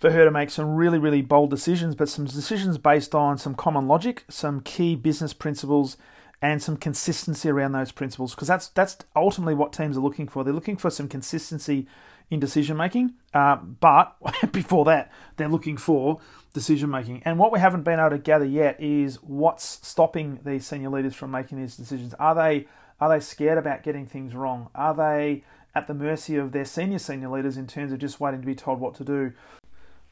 for 0.00 0.10
her 0.10 0.24
to 0.24 0.30
make 0.30 0.50
some 0.50 0.74
really, 0.74 0.98
really 0.98 1.22
bold 1.22 1.50
decisions, 1.50 1.94
but 1.94 2.08
some 2.08 2.24
decisions 2.24 2.78
based 2.78 3.14
on 3.14 3.38
some 3.38 3.54
common 3.54 3.86
logic, 3.86 4.24
some 4.28 4.60
key 4.60 4.96
business 4.96 5.32
principles, 5.32 5.96
and 6.42 6.62
some 6.62 6.76
consistency 6.76 7.48
around 7.48 7.72
those 7.72 7.92
principles 7.92 8.34
because 8.34 8.48
that's 8.48 8.68
that's 8.68 8.96
ultimately 9.14 9.54
what 9.54 9.72
teams 9.72 9.96
are 9.96 10.00
looking 10.00 10.26
for. 10.26 10.42
They're 10.42 10.54
looking 10.54 10.76
for 10.76 10.90
some 10.90 11.08
consistency 11.08 11.86
in 12.30 12.40
decision 12.40 12.76
making, 12.76 13.14
uh, 13.34 13.56
but 13.56 14.16
before 14.52 14.84
that, 14.86 15.12
they're 15.36 15.48
looking 15.48 15.76
for 15.76 16.20
decision 16.54 16.90
making. 16.90 17.22
And 17.24 17.38
what 17.38 17.52
we 17.52 17.58
haven't 17.58 17.82
been 17.82 17.98
able 17.98 18.10
to 18.10 18.18
gather 18.18 18.44
yet 18.44 18.80
is 18.80 19.16
what's 19.22 19.86
stopping 19.86 20.40
these 20.44 20.66
senior 20.66 20.90
leaders 20.90 21.14
from 21.14 21.30
making 21.30 21.60
these 21.60 21.76
decisions. 21.76 22.14
Are 22.14 22.34
they 22.34 22.66
are 23.00 23.08
they 23.08 23.20
scared 23.20 23.58
about 23.58 23.82
getting 23.82 24.06
things 24.06 24.34
wrong? 24.34 24.68
Are 24.74 24.94
they 24.94 25.44
at 25.74 25.86
the 25.86 25.94
mercy 25.94 26.36
of 26.36 26.52
their 26.52 26.64
senior 26.64 26.98
senior 26.98 27.28
leaders 27.28 27.56
in 27.56 27.66
terms 27.66 27.92
of 27.92 27.98
just 27.98 28.20
waiting 28.20 28.40
to 28.40 28.46
be 28.46 28.54
told 28.54 28.80
what 28.80 28.94
to 28.96 29.04
do? 29.04 29.32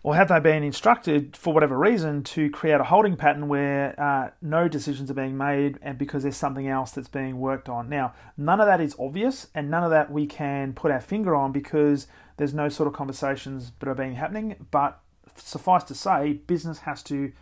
or 0.02 0.14
have 0.14 0.28
they 0.28 0.38
been 0.38 0.62
instructed 0.62 1.36
for 1.36 1.52
whatever 1.52 1.76
reason 1.76 2.22
to 2.22 2.48
create 2.50 2.80
a 2.80 2.84
holding 2.84 3.16
pattern 3.16 3.48
where 3.48 3.98
uh, 4.00 4.30
no 4.40 4.68
decisions 4.68 5.10
are 5.10 5.14
being 5.14 5.36
made 5.36 5.76
and 5.82 5.98
because 5.98 6.22
there's 6.22 6.36
something 6.36 6.68
else 6.68 6.92
that's 6.92 7.08
being 7.08 7.40
worked 7.40 7.68
on? 7.68 7.88
Now, 7.88 8.14
none 8.36 8.60
of 8.60 8.66
that 8.66 8.80
is 8.80 8.94
obvious 8.98 9.48
and 9.54 9.70
none 9.70 9.82
of 9.82 9.90
that 9.90 10.10
we 10.12 10.26
can 10.26 10.72
put 10.72 10.92
our 10.92 11.00
finger 11.00 11.34
on 11.34 11.50
because 11.50 12.06
there's 12.36 12.54
no 12.54 12.68
sort 12.68 12.86
of 12.86 12.94
conversations 12.94 13.72
that 13.80 13.88
are 13.88 13.94
being 13.94 14.14
happening. 14.14 14.66
But 14.70 15.00
suffice 15.34 15.82
to 15.84 15.94
say, 15.94 16.34
business 16.46 16.78
has 16.80 17.02
to 17.04 17.32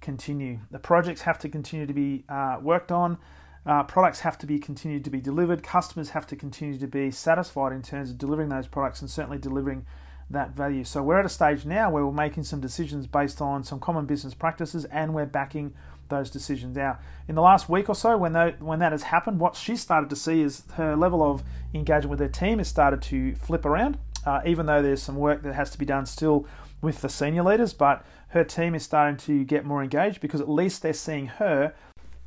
continue. 0.00 0.58
The 0.72 0.80
projects 0.80 1.22
have 1.22 1.38
to 1.40 1.48
continue 1.48 1.86
to 1.86 1.94
be 1.94 2.24
uh, 2.28 2.58
worked 2.60 2.90
on. 2.90 3.18
Uh, 3.66 3.82
products 3.82 4.20
have 4.20 4.38
to 4.38 4.46
be 4.46 4.58
continued 4.58 5.04
to 5.04 5.10
be 5.10 5.20
delivered. 5.20 5.62
Customers 5.62 6.10
have 6.10 6.26
to 6.26 6.36
continue 6.36 6.78
to 6.78 6.86
be 6.86 7.10
satisfied 7.10 7.72
in 7.72 7.82
terms 7.82 8.10
of 8.10 8.18
delivering 8.18 8.48
those 8.48 8.66
products 8.66 9.00
and 9.00 9.10
certainly 9.10 9.38
delivering 9.38 9.84
that 10.30 10.50
value. 10.50 10.84
So 10.84 11.02
we're 11.02 11.18
at 11.18 11.26
a 11.26 11.30
stage 11.30 11.66
now 11.66 11.90
where 11.90 12.06
we're 12.06 12.12
making 12.12 12.44
some 12.44 12.60
decisions 12.60 13.06
based 13.06 13.42
on 13.42 13.64
some 13.64 13.80
common 13.80 14.06
business 14.06 14.32
practices 14.32 14.84
and 14.86 15.12
we're 15.12 15.26
backing 15.26 15.74
those 16.08 16.30
decisions 16.30 16.78
out. 16.78 17.00
In 17.28 17.34
the 17.34 17.42
last 17.42 17.68
week 17.68 17.88
or 17.88 17.94
so, 17.94 18.16
when 18.16 18.32
that, 18.32 18.62
when 18.62 18.78
that 18.78 18.92
has 18.92 19.04
happened, 19.04 19.40
what 19.40 19.56
she 19.56 19.76
started 19.76 20.08
to 20.10 20.16
see 20.16 20.40
is 20.40 20.64
her 20.74 20.96
level 20.96 21.22
of 21.22 21.42
engagement 21.74 22.10
with 22.10 22.20
her 22.20 22.28
team 22.28 22.58
has 22.58 22.68
started 22.68 23.02
to 23.02 23.34
flip 23.36 23.64
around, 23.64 23.98
uh, 24.24 24.40
even 24.46 24.66
though 24.66 24.82
there's 24.82 25.02
some 25.02 25.16
work 25.16 25.42
that 25.42 25.54
has 25.54 25.70
to 25.70 25.78
be 25.78 25.84
done 25.84 26.06
still 26.06 26.46
with 26.80 27.00
the 27.00 27.08
senior 27.08 27.42
leaders, 27.42 27.72
but 27.72 28.04
her 28.28 28.44
team 28.44 28.74
is 28.74 28.82
starting 28.82 29.16
to 29.16 29.44
get 29.44 29.64
more 29.64 29.82
engaged 29.82 30.20
because 30.20 30.40
at 30.40 30.48
least 30.48 30.82
they're 30.82 30.92
seeing 30.92 31.26
her 31.26 31.74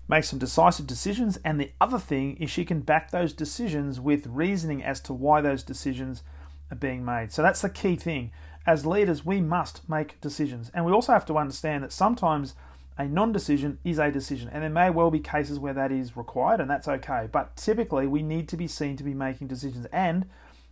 make 0.08 0.24
some 0.24 0.40
decisive 0.40 0.88
decisions. 0.88 1.38
And 1.44 1.60
the 1.60 1.72
other 1.80 2.00
thing 2.00 2.38
is 2.38 2.50
she 2.50 2.66
can 2.66 2.82
back 2.82 3.12
those 3.12 3.34
decisions 3.34 4.00
with 4.00 4.28
reasoning 4.28 4.84
as 4.84 5.00
to 5.02 5.14
why 5.14 5.42
those 5.42 5.64
decisions 5.64 6.24
are 6.72 6.76
being 6.76 7.06
made. 7.06 7.32
So 7.32 7.42
that's 7.42 7.62
the 7.62 7.70
key 7.70 7.96
thing. 7.96 8.32
As 8.66 8.86
leaders, 8.86 9.26
we 9.26 9.42
must 9.42 9.88
make 9.90 10.20
decisions. 10.22 10.72
And 10.74 10.86
we 10.86 10.92
also 10.92 11.12
have 11.12 11.26
to 11.28 11.38
understand 11.38 11.84
that 11.84 11.92
sometimes 11.92 12.56
a 12.98 13.06
non 13.06 13.32
decision 13.32 13.80
is 13.84 14.00
a 14.00 14.12
decision. 14.12 14.50
And 14.50 14.64
there 14.64 14.70
may 14.70 14.90
well 14.90 15.12
be 15.12 15.20
cases 15.20 15.60
where 15.60 15.74
that 15.74 15.92
is 15.92 16.16
required, 16.16 16.60
and 16.60 16.70
that's 16.70 16.88
okay. 16.88 17.28
But 17.32 17.56
typically, 17.56 18.08
we 18.08 18.22
need 18.22 18.48
to 18.50 18.58
be 18.58 18.68
seen 18.68 18.96
to 18.98 19.04
be 19.04 19.14
making 19.14 19.48
decisions. 19.48 19.86
And 19.92 20.26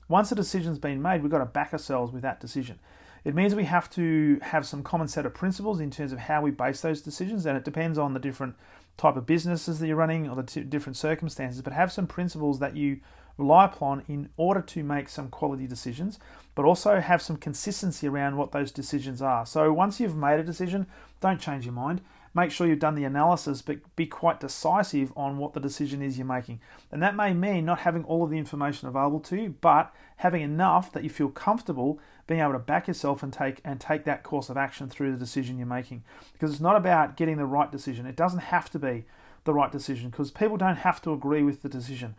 once 0.07 0.31
a 0.31 0.35
decision's 0.35 0.79
been 0.79 1.01
made, 1.01 1.21
we've 1.21 1.31
got 1.31 1.39
to 1.39 1.45
back 1.45 1.73
ourselves 1.73 2.13
with 2.13 2.21
that 2.21 2.39
decision. 2.39 2.79
It 3.23 3.35
means 3.35 3.53
we 3.53 3.65
have 3.65 3.89
to 3.91 4.39
have 4.41 4.65
some 4.65 4.83
common 4.83 5.07
set 5.07 5.25
of 5.25 5.33
principles 5.33 5.79
in 5.79 5.91
terms 5.91 6.11
of 6.11 6.19
how 6.19 6.41
we 6.41 6.51
base 6.51 6.81
those 6.81 7.01
decisions, 7.01 7.45
and 7.45 7.57
it 7.57 7.63
depends 7.63 7.97
on 7.97 8.13
the 8.13 8.19
different 8.19 8.55
type 8.98 9.15
of 9.15 9.25
businesses 9.25 9.79
that 9.79 9.88
you're 9.88 9.95
running 9.95 10.29
or 10.29 10.36
the 10.36 10.43
t- 10.43 10.62
different 10.62 10.98
circumstances. 10.98 11.62
But 11.62 11.74
have 11.74 11.91
some 11.91 12.07
principles 12.07 12.60
that 12.60 12.75
you 12.75 13.00
rely 13.38 13.65
upon 13.65 14.03
in 14.07 14.29
order 14.38 14.62
to 14.62 14.83
make 14.83 15.10
some 15.10 15.29
quality 15.29 15.67
decisions, 15.67 16.19
but 16.55 16.65
also 16.65 17.00
have 17.00 17.21
some 17.21 17.38
consistency 17.38 18.07
around 18.07 18.38
what 18.38 18.51
those 18.51 18.71
decisions 18.71 19.21
are. 19.21 19.45
So 19.45 19.71
once 19.74 20.00
you've 20.00 20.15
made 20.15 20.39
a 20.39 20.43
decision, 20.43 20.88
don't 21.19 21.39
change 21.39 21.65
your 21.65 21.74
mind. 21.74 22.01
Make 22.33 22.51
sure 22.51 22.65
you've 22.65 22.79
done 22.79 22.95
the 22.95 23.03
analysis, 23.03 23.61
but 23.61 23.79
be 23.95 24.05
quite 24.05 24.39
decisive 24.39 25.11
on 25.17 25.38
what 25.38 25.53
the 25.53 25.59
decision 25.59 26.01
is 26.01 26.17
you're 26.17 26.25
making. 26.25 26.61
And 26.91 27.03
that 27.03 27.15
may 27.15 27.33
mean 27.33 27.65
not 27.65 27.79
having 27.79 28.05
all 28.05 28.23
of 28.23 28.29
the 28.29 28.38
information 28.38 28.88
available 28.88 29.19
to 29.21 29.35
you, 29.35 29.55
but 29.59 29.93
having 30.17 30.41
enough 30.41 30.93
that 30.93 31.03
you 31.03 31.09
feel 31.09 31.29
comfortable 31.29 32.00
being 32.27 32.39
able 32.39 32.53
to 32.53 32.59
back 32.59 32.88
yourself 32.88 33.21
and 33.21 33.33
take 33.33 33.59
and 33.65 33.81
take 33.81 34.05
that 34.05 34.23
course 34.23 34.50
of 34.50 34.55
action 34.55 34.88
through 34.88 35.11
the 35.11 35.17
decision 35.17 35.57
you're 35.57 35.67
making. 35.67 36.03
Because 36.31 36.51
it's 36.51 36.61
not 36.61 36.77
about 36.77 37.17
getting 37.17 37.35
the 37.35 37.45
right 37.45 37.69
decision. 37.69 38.05
It 38.05 38.15
doesn't 38.15 38.39
have 38.39 38.69
to 38.71 38.79
be 38.79 39.03
the 39.43 39.53
right 39.53 39.71
decision 39.71 40.09
because 40.09 40.31
people 40.31 40.55
don't 40.55 40.77
have 40.77 41.01
to 41.01 41.11
agree 41.11 41.43
with 41.43 41.61
the 41.61 41.69
decision. 41.69 42.15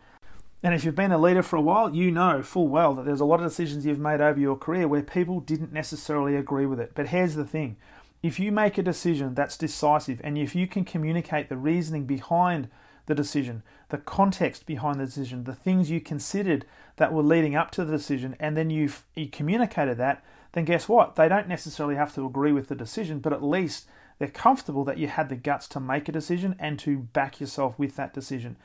And 0.61 0.73
if 0.73 0.85
you've 0.85 0.95
been 0.95 1.11
a 1.11 1.17
leader 1.17 1.43
for 1.43 1.57
a 1.57 1.61
while, 1.61 1.93
you 1.93 2.11
know 2.11 2.41
full 2.41 2.67
well 2.67 2.93
that 2.93 3.05
there's 3.05 3.19
a 3.19 3.25
lot 3.25 3.41
of 3.41 3.49
decisions 3.49 3.85
you've 3.85 3.99
made 3.99 4.21
over 4.21 4.39
your 4.39 4.55
career 4.55 4.87
where 4.87 5.01
people 5.01 5.39
didn't 5.39 5.73
necessarily 5.73 6.35
agree 6.35 6.65
with 6.65 6.79
it. 6.79 6.91
But 6.95 7.07
here's 7.07 7.35
the 7.35 7.45
thing 7.45 7.75
if 8.23 8.39
you 8.39 8.53
make 8.53 8.77
a 8.77 8.83
decision 8.83 9.35
that's 9.35 9.57
decisive 9.57 10.21
and 10.23 10.37
if 10.37 10.55
you 10.55 10.65
can 10.65 10.85
communicate 10.85 11.49
the 11.49 11.57
reasoning 11.57 12.05
behind 12.05 12.69
the 13.05 13.13
decision, 13.13 13.63
the 13.89 13.97
context 13.97 14.65
behind 14.65 14.97
the 14.99 15.05
decision, 15.05 15.43
the 15.43 15.53
things 15.53 15.91
you 15.91 15.99
considered 15.99 16.65
that 16.95 17.11
were 17.11 17.21
leading 17.21 17.53
up 17.53 17.69
to 17.71 17.83
the 17.83 17.91
decision, 17.91 18.33
and 18.39 18.55
then 18.55 18.69
you've 18.69 19.03
you 19.13 19.27
communicated 19.27 19.97
that, 19.97 20.23
then 20.53 20.63
guess 20.63 20.87
what? 20.87 21.15
They 21.15 21.27
don't 21.27 21.49
necessarily 21.49 21.95
have 21.95 22.15
to 22.15 22.25
agree 22.25 22.53
with 22.53 22.69
the 22.69 22.75
decision, 22.75 23.19
but 23.19 23.33
at 23.33 23.43
least 23.43 23.87
they're 24.19 24.29
comfortable 24.29 24.85
that 24.85 24.97
you 24.97 25.07
had 25.07 25.27
the 25.27 25.35
guts 25.35 25.67
to 25.69 25.81
make 25.81 26.07
a 26.07 26.13
decision 26.13 26.55
and 26.59 26.79
to 26.79 26.99
back 26.99 27.41
yourself 27.41 27.77
with 27.77 27.97
that 27.97 28.13
decision. 28.13 28.55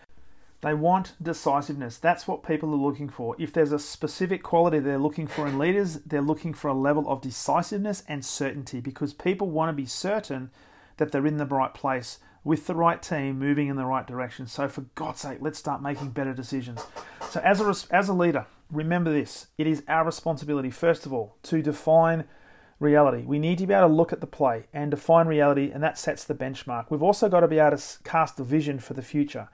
They 0.60 0.74
want 0.74 1.14
decisiveness. 1.22 1.98
That's 1.98 2.26
what 2.26 2.42
people 2.42 2.72
are 2.72 2.76
looking 2.76 3.08
for. 3.08 3.36
If 3.38 3.52
there's 3.52 3.70
a 3.70 3.78
specific 3.78 4.42
quality 4.42 4.80
they're 4.80 4.98
looking 4.98 5.28
for 5.28 5.46
in 5.46 5.56
leaders, 5.56 6.00
they're 6.04 6.20
looking 6.20 6.52
for 6.52 6.66
a 6.68 6.74
level 6.74 7.08
of 7.08 7.20
decisiveness 7.20 8.02
and 8.08 8.24
certainty 8.24 8.80
because 8.80 9.12
people 9.12 9.48
want 9.50 9.68
to 9.68 9.72
be 9.72 9.86
certain 9.86 10.50
that 10.96 11.12
they're 11.12 11.26
in 11.26 11.36
the 11.36 11.46
right 11.46 11.72
place 11.72 12.18
with 12.42 12.66
the 12.66 12.74
right 12.74 13.00
team 13.00 13.38
moving 13.38 13.68
in 13.68 13.76
the 13.76 13.84
right 13.84 14.06
direction. 14.06 14.46
So, 14.48 14.68
for 14.68 14.82
God's 14.96 15.20
sake, 15.20 15.38
let's 15.40 15.58
start 15.58 15.80
making 15.80 16.10
better 16.10 16.34
decisions. 16.34 16.84
So, 17.30 17.40
as 17.40 17.60
a, 17.60 17.94
as 17.94 18.08
a 18.08 18.12
leader, 18.12 18.46
remember 18.70 19.12
this 19.12 19.48
it 19.58 19.68
is 19.68 19.84
our 19.86 20.04
responsibility, 20.04 20.70
first 20.70 21.06
of 21.06 21.12
all, 21.12 21.36
to 21.44 21.62
define 21.62 22.24
reality. 22.80 23.22
We 23.22 23.38
need 23.38 23.58
to 23.58 23.66
be 23.66 23.74
able 23.74 23.88
to 23.88 23.94
look 23.94 24.12
at 24.12 24.20
the 24.20 24.26
play 24.26 24.66
and 24.72 24.90
define 24.90 25.28
reality, 25.28 25.70
and 25.70 25.82
that 25.84 25.98
sets 25.98 26.24
the 26.24 26.34
benchmark. 26.34 26.86
We've 26.90 27.02
also 27.02 27.28
got 27.28 27.40
to 27.40 27.48
be 27.48 27.58
able 27.58 27.76
to 27.76 28.02
cast 28.02 28.40
a 28.40 28.44
vision 28.44 28.80
for 28.80 28.94
the 28.94 29.02
future 29.02 29.48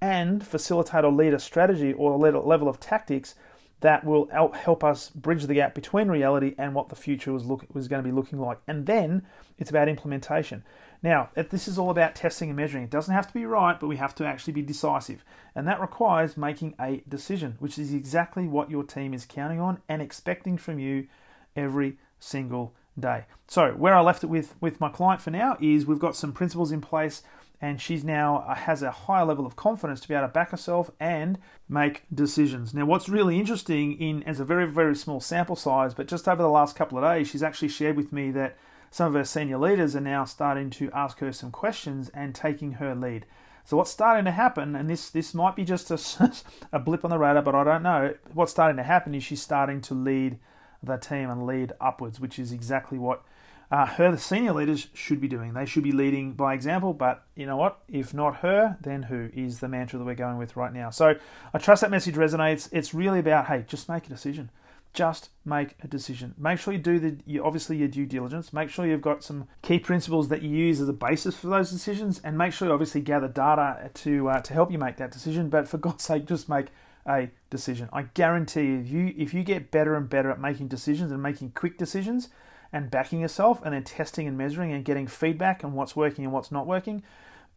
and 0.00 0.46
facilitate 0.46 1.04
or 1.04 1.12
lead 1.12 1.34
a 1.34 1.38
strategy 1.38 1.92
or 1.92 2.12
a 2.12 2.16
level 2.16 2.68
of 2.68 2.80
tactics 2.80 3.34
that 3.80 4.04
will 4.04 4.26
help 4.52 4.82
us 4.82 5.10
bridge 5.10 5.44
the 5.44 5.54
gap 5.54 5.74
between 5.74 6.08
reality 6.08 6.54
and 6.56 6.74
what 6.74 6.88
the 6.88 6.96
future 6.96 7.32
was 7.32 7.44
look, 7.44 7.64
was 7.74 7.88
going 7.88 8.02
to 8.02 8.08
be 8.08 8.14
looking 8.14 8.40
like. 8.40 8.58
And 8.66 8.86
then 8.86 9.22
it's 9.58 9.70
about 9.70 9.88
implementation. 9.88 10.64
Now, 11.02 11.28
this 11.34 11.68
is 11.68 11.78
all 11.78 11.90
about 11.90 12.14
testing 12.14 12.48
and 12.48 12.56
measuring. 12.56 12.84
It 12.84 12.90
doesn't 12.90 13.14
have 13.14 13.26
to 13.26 13.34
be 13.34 13.44
right, 13.44 13.78
but 13.78 13.86
we 13.86 13.96
have 13.96 14.14
to 14.16 14.26
actually 14.26 14.54
be 14.54 14.62
decisive. 14.62 15.24
And 15.54 15.68
that 15.68 15.80
requires 15.80 16.38
making 16.38 16.74
a 16.80 17.02
decision, 17.08 17.56
which 17.58 17.78
is 17.78 17.92
exactly 17.92 18.46
what 18.48 18.70
your 18.70 18.82
team 18.82 19.12
is 19.12 19.26
counting 19.26 19.60
on 19.60 19.78
and 19.88 20.00
expecting 20.00 20.56
from 20.56 20.78
you 20.78 21.06
every 21.54 21.98
single 22.18 22.74
day. 22.98 23.26
So, 23.46 23.72
where 23.72 23.94
I 23.94 24.00
left 24.00 24.24
it 24.24 24.28
with 24.28 24.54
with 24.60 24.80
my 24.80 24.88
client 24.88 25.20
for 25.20 25.30
now 25.30 25.58
is 25.60 25.86
we've 25.86 25.98
got 25.98 26.16
some 26.16 26.32
principles 26.32 26.72
in 26.72 26.80
place 26.80 27.22
and 27.60 27.80
she's 27.80 28.04
now 28.04 28.44
uh, 28.48 28.54
has 28.54 28.82
a 28.82 28.90
higher 28.90 29.24
level 29.24 29.46
of 29.46 29.56
confidence 29.56 30.00
to 30.00 30.08
be 30.08 30.14
able 30.14 30.26
to 30.26 30.32
back 30.32 30.50
herself 30.50 30.90
and 31.00 31.38
make 31.68 32.02
decisions. 32.14 32.74
Now, 32.74 32.84
what's 32.84 33.08
really 33.08 33.38
interesting 33.38 34.00
in 34.00 34.22
as 34.24 34.40
a 34.40 34.44
very 34.44 34.66
very 34.66 34.94
small 34.94 35.20
sample 35.20 35.56
size, 35.56 35.94
but 35.94 36.08
just 36.08 36.28
over 36.28 36.42
the 36.42 36.48
last 36.48 36.76
couple 36.76 36.98
of 36.98 37.04
days, 37.04 37.28
she's 37.28 37.42
actually 37.42 37.68
shared 37.68 37.96
with 37.96 38.12
me 38.12 38.30
that 38.32 38.56
some 38.90 39.08
of 39.08 39.14
her 39.14 39.24
senior 39.24 39.58
leaders 39.58 39.96
are 39.96 40.00
now 40.00 40.24
starting 40.24 40.70
to 40.70 40.90
ask 40.92 41.18
her 41.18 41.32
some 41.32 41.50
questions 41.50 42.08
and 42.10 42.34
taking 42.34 42.72
her 42.72 42.94
lead. 42.94 43.26
So 43.64 43.76
what's 43.76 43.90
starting 43.90 44.24
to 44.26 44.30
happen, 44.30 44.76
and 44.76 44.88
this 44.88 45.10
this 45.10 45.34
might 45.34 45.56
be 45.56 45.64
just 45.64 45.90
a, 45.90 46.32
a 46.72 46.78
blip 46.78 47.04
on 47.04 47.10
the 47.10 47.18
radar, 47.18 47.42
but 47.42 47.54
I 47.54 47.64
don't 47.64 47.82
know. 47.82 48.14
What's 48.32 48.52
starting 48.52 48.76
to 48.76 48.84
happen 48.84 49.14
is 49.14 49.24
she's 49.24 49.42
starting 49.42 49.80
to 49.82 49.94
lead 49.94 50.38
the 50.82 50.96
team 50.96 51.30
and 51.30 51.46
lead 51.46 51.72
upwards, 51.80 52.20
which 52.20 52.38
is 52.38 52.52
exactly 52.52 52.96
what 52.96 53.24
uh, 53.70 53.86
her 53.86 54.10
the 54.12 54.18
senior 54.18 54.52
leaders 54.52 54.88
should 54.94 55.20
be 55.20 55.28
doing. 55.28 55.54
They 55.54 55.66
should 55.66 55.82
be 55.82 55.92
leading 55.92 56.32
by 56.32 56.54
example, 56.54 56.94
but 56.94 57.24
you 57.34 57.46
know 57.46 57.56
what? 57.56 57.80
If 57.88 58.14
not 58.14 58.36
her, 58.36 58.76
then 58.80 59.04
who 59.04 59.30
is 59.34 59.58
the 59.58 59.68
mantra 59.68 59.98
that 59.98 60.04
we're 60.04 60.14
going 60.14 60.38
with 60.38 60.56
right 60.56 60.72
now. 60.72 60.90
So 60.90 61.16
I 61.52 61.58
trust 61.58 61.80
that 61.80 61.90
message 61.90 62.14
resonates. 62.14 62.68
It's 62.72 62.94
really 62.94 63.18
about 63.18 63.46
hey, 63.46 63.64
just 63.66 63.88
make 63.88 64.06
a 64.06 64.08
decision. 64.08 64.50
Just 64.94 65.28
make 65.44 65.74
a 65.82 65.88
decision. 65.88 66.34
Make 66.38 66.58
sure 66.58 66.72
you 66.72 66.78
do 66.78 66.98
the 66.98 67.16
you, 67.26 67.44
obviously 67.44 67.76
your 67.76 67.88
due 67.88 68.06
diligence. 68.06 68.52
Make 68.52 68.70
sure 68.70 68.86
you've 68.86 69.02
got 69.02 69.22
some 69.22 69.48
key 69.62 69.78
principles 69.78 70.28
that 70.28 70.42
you 70.42 70.48
use 70.48 70.80
as 70.80 70.88
a 70.88 70.94
basis 70.94 71.36
for 71.36 71.48
those 71.48 71.70
decisions, 71.70 72.20
and 72.24 72.38
make 72.38 72.52
sure 72.52 72.68
you 72.68 72.72
obviously 72.72 73.02
gather 73.02 73.28
data 73.28 73.90
to 73.92 74.28
uh, 74.28 74.40
to 74.40 74.54
help 74.54 74.70
you 74.70 74.78
make 74.78 74.96
that 74.96 75.10
decision. 75.10 75.50
But 75.50 75.68
for 75.68 75.76
God's 75.86 76.04
sake, 76.04 76.26
just 76.26 76.48
make 76.48 76.68
a 77.04 77.30
decision. 77.50 77.88
I 77.92 78.02
guarantee 78.02 78.62
you, 78.62 78.78
if 78.80 78.90
you 78.90 79.14
if 79.18 79.34
you 79.34 79.42
get 79.42 79.70
better 79.70 79.96
and 79.96 80.08
better 80.08 80.30
at 80.30 80.40
making 80.40 80.68
decisions 80.68 81.12
and 81.12 81.22
making 81.22 81.50
quick 81.50 81.76
decisions, 81.76 82.30
and 82.72 82.90
backing 82.90 83.20
yourself 83.20 83.60
and 83.64 83.74
then 83.74 83.84
testing 83.84 84.26
and 84.26 84.36
measuring 84.36 84.72
and 84.72 84.84
getting 84.84 85.06
feedback 85.06 85.64
on 85.64 85.72
what's 85.72 85.96
working 85.96 86.24
and 86.24 86.32
what's 86.32 86.52
not 86.52 86.66
working, 86.66 87.02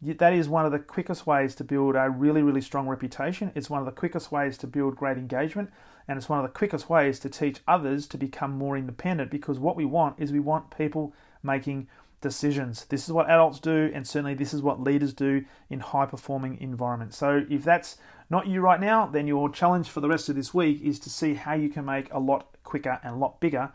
that 0.02 0.32
is 0.32 0.48
one 0.48 0.64
of 0.64 0.72
the 0.72 0.78
quickest 0.78 1.26
ways 1.26 1.54
to 1.56 1.64
build 1.64 1.94
a 1.94 2.08
really, 2.08 2.42
really 2.42 2.60
strong 2.60 2.88
reputation. 2.88 3.52
It's 3.54 3.68
one 3.68 3.80
of 3.80 3.86
the 3.86 3.92
quickest 3.92 4.32
ways 4.32 4.56
to 4.58 4.66
build 4.66 4.96
great 4.96 5.18
engagement, 5.18 5.70
and 6.08 6.16
it's 6.16 6.28
one 6.28 6.38
of 6.38 6.44
the 6.44 6.56
quickest 6.58 6.88
ways 6.88 7.18
to 7.20 7.28
teach 7.28 7.60
others 7.68 8.06
to 8.08 8.16
become 8.16 8.52
more 8.52 8.76
independent 8.76 9.30
because 9.30 9.58
what 9.58 9.76
we 9.76 9.84
want 9.84 10.16
is 10.18 10.32
we 10.32 10.40
want 10.40 10.76
people 10.76 11.12
making 11.42 11.86
decisions. 12.22 12.86
This 12.86 13.04
is 13.04 13.12
what 13.12 13.28
adults 13.28 13.60
do, 13.60 13.90
and 13.94 14.06
certainly 14.06 14.34
this 14.34 14.54
is 14.54 14.62
what 14.62 14.80
leaders 14.80 15.12
do 15.12 15.44
in 15.68 15.80
high 15.80 16.06
performing 16.06 16.58
environments. 16.60 17.16
So, 17.16 17.44
if 17.50 17.64
that's 17.64 17.98
not 18.30 18.46
you 18.46 18.60
right 18.60 18.80
now, 18.80 19.06
then 19.06 19.26
your 19.26 19.50
challenge 19.50 19.88
for 19.88 20.00
the 20.00 20.08
rest 20.08 20.28
of 20.28 20.36
this 20.36 20.54
week 20.54 20.80
is 20.82 20.98
to 21.00 21.10
see 21.10 21.34
how 21.34 21.54
you 21.54 21.68
can 21.68 21.84
make 21.84 22.12
a 22.12 22.18
lot 22.18 22.46
quicker 22.64 23.00
and 23.02 23.14
a 23.14 23.18
lot 23.18 23.40
bigger 23.40 23.72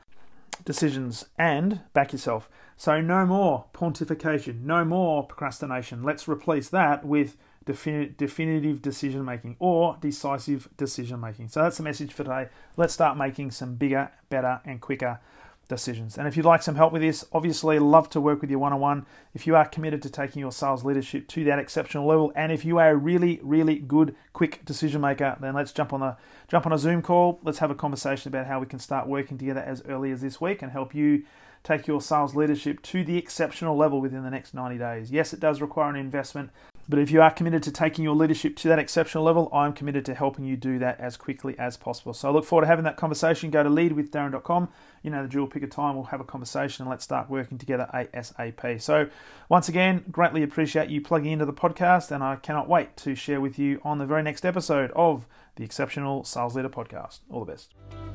decisions 0.66 1.26
and 1.38 1.82
back 1.94 2.12
yourself. 2.12 2.50
So, 2.76 3.00
no 3.00 3.26
more 3.26 3.66
pontification, 3.74 4.64
no 4.64 4.84
more 4.84 5.24
procrastination. 5.24 6.04
Let's 6.04 6.28
replace 6.28 6.70
that 6.70 7.06
with 7.06 7.38
definitive 7.66 8.82
decision 8.82 9.24
making 9.24 9.56
or 9.60 9.98
decisive 10.02 10.68
decision 10.76 11.22
making. 11.22 11.48
So, 11.48 11.62
that's 11.62 11.78
the 11.78 11.84
message 11.84 12.12
for 12.12 12.24
today. 12.24 12.50
Let's 12.76 12.94
start 12.94 13.18
making 13.18 13.52
some 13.52 13.76
bigger, 13.76 14.12
better, 14.30 14.60
and 14.66 14.82
quicker 14.82 15.22
decisions. 15.68 16.18
And 16.18 16.28
if 16.28 16.38
you'd 16.38 16.46
like 16.46 16.62
some 16.62 16.76
help 16.76 16.94
with 16.94 17.02
this, 17.02 17.26
obviously 17.32 17.80
love 17.80 18.10
to 18.12 18.22
work 18.22 18.42
with 18.42 18.52
you 18.52 18.60
one 18.60 18.74
on 18.74 18.80
one. 18.80 19.06
If 19.34 19.48
you 19.48 19.56
are 19.56 19.66
committed 19.66 20.02
to 20.04 20.10
taking 20.10 20.40
your 20.40 20.52
sales 20.52 20.84
leadership 20.86 21.28
to 21.30 21.44
that 21.46 21.60
exceptional 21.60 22.06
level, 22.06 22.32
and 22.36 22.52
if 22.52 22.66
you 22.66 22.78
are 22.78 22.92
a 22.92 22.96
really, 22.96 23.40
really 23.44 23.76
good, 23.76 24.16
quick 24.34 24.64
decision 24.66 25.02
maker, 25.02 25.38
then 25.40 25.54
let's 25.54 25.72
jump 25.72 25.94
on 25.94 26.02
a 26.02 26.18
jump 26.48 26.66
on 26.66 26.74
a 26.74 26.78
Zoom 26.78 27.02
call. 27.02 27.40
Let's 27.44 27.60
have 27.60 27.72
a 27.72 27.76
conversation 27.76 28.30
about 28.30 28.48
how 28.48 28.60
we 28.60 28.68
can 28.68 28.80
start 28.80 29.08
working 29.08 29.38
together 29.38 29.62
as 29.62 29.82
early 29.88 30.12
as 30.12 30.22
this 30.22 30.40
week 30.40 30.62
and 30.62 30.72
help 30.72 30.94
you 30.94 31.24
take 31.64 31.88
your 31.88 32.00
sales 32.00 32.36
leadership 32.36 32.82
to 32.84 33.04
the 33.04 33.18
exceptional 33.18 33.76
level 33.76 34.00
within 34.00 34.24
the 34.24 34.30
next 34.30 34.54
90 34.54 34.78
days. 34.78 35.12
Yes, 35.12 35.34
it 35.34 35.40
does 35.40 35.62
require 35.62 35.90
an 35.90 35.96
investment, 35.96 36.52
but 36.88 37.00
if 37.00 37.10
you 37.10 37.22
are 37.22 37.32
committed 37.32 37.64
to 37.64 37.72
taking 37.72 38.04
your 38.04 38.16
leadership 38.16 38.56
to 38.58 38.68
that 38.68 38.80
exceptional 38.80 39.24
level, 39.24 39.50
I'm 39.52 39.74
committed 39.74 40.06
to 40.06 40.14
helping 40.14 40.46
you 40.46 40.56
do 40.56 40.78
that 40.80 41.00
as 41.00 41.18
quickly 41.18 41.58
as 41.58 41.78
possible. 41.78 42.14
So 42.14 42.30
I 42.30 42.32
look 42.32 42.46
forward 42.46 42.64
to 42.64 42.68
having 42.68 42.86
that 42.86 42.98
conversation. 42.98 43.50
Go 43.50 43.64
to 43.64 43.70
leadwithdarren.com. 43.70 44.70
You 45.02 45.12
know 45.12 45.24
the 45.24 45.28
drill, 45.28 45.48
pick 45.48 45.64
a 45.64 45.68
time, 45.68 45.96
we'll 45.96 46.06
have 46.06 46.22
a 46.22 46.26
conversation 46.26 46.84
and 46.84 46.90
let's 46.90 47.04
start 47.04 47.30
working 47.30 47.58
together 47.58 47.90
ASAP. 47.94 48.82
So, 48.82 49.08
once 49.50 49.70
again, 49.70 50.04
greatly 50.12 50.42
appreciate 50.44 50.90
you 50.90 51.02
plugging 51.02 51.32
into 51.32 51.46
the 51.46 51.54
podcast, 51.54 52.12
and 52.12 52.24
I 52.24 52.38
cannot 52.38 52.68
wait 52.68 52.98
to 52.98 53.14
share 53.14 53.40
with 53.40 53.60
you 53.60 53.80
on 53.84 54.00
the 54.00 54.06
very 54.06 54.24
next 54.24 54.46
episode 54.46 54.92
of 54.96 55.28
the 55.56 55.64
Exceptional 55.64 56.24
Sales 56.24 56.56
Leader 56.56 56.70
Podcast. 56.70 57.20
All 57.30 57.46
the 57.46 57.52
best. 57.52 58.15